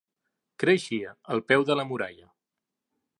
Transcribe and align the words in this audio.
Creixia 0.63 1.13
al 1.35 1.43
peu 1.53 1.67
de 1.69 1.77
la 1.81 1.87
muralla. 1.91 2.29